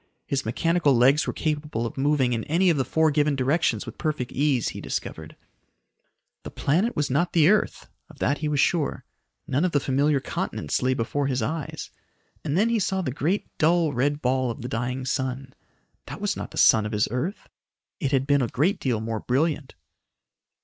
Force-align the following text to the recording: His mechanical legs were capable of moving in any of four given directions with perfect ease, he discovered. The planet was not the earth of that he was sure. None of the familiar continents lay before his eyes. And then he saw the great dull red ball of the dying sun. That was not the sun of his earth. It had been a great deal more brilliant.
His 0.25 0.45
mechanical 0.47 0.95
legs 0.97 1.27
were 1.27 1.31
capable 1.31 1.85
of 1.85 1.95
moving 1.95 2.33
in 2.33 2.43
any 2.45 2.71
of 2.71 2.87
four 2.87 3.11
given 3.11 3.35
directions 3.35 3.85
with 3.85 3.99
perfect 3.99 4.31
ease, 4.31 4.69
he 4.69 4.81
discovered. 4.81 5.35
The 6.41 6.49
planet 6.49 6.95
was 6.95 7.11
not 7.11 7.33
the 7.33 7.47
earth 7.49 7.87
of 8.09 8.17
that 8.17 8.39
he 8.39 8.47
was 8.47 8.59
sure. 8.59 9.05
None 9.45 9.63
of 9.63 9.73
the 9.73 9.79
familiar 9.79 10.19
continents 10.19 10.81
lay 10.81 10.95
before 10.95 11.27
his 11.27 11.43
eyes. 11.43 11.91
And 12.43 12.57
then 12.57 12.69
he 12.69 12.79
saw 12.79 13.03
the 13.03 13.11
great 13.11 13.55
dull 13.59 13.93
red 13.93 14.23
ball 14.23 14.49
of 14.49 14.63
the 14.63 14.67
dying 14.67 15.05
sun. 15.05 15.53
That 16.07 16.19
was 16.19 16.35
not 16.35 16.49
the 16.49 16.57
sun 16.57 16.87
of 16.87 16.93
his 16.93 17.07
earth. 17.11 17.47
It 17.99 18.11
had 18.11 18.25
been 18.25 18.41
a 18.41 18.47
great 18.47 18.79
deal 18.79 19.01
more 19.01 19.19
brilliant. 19.19 19.75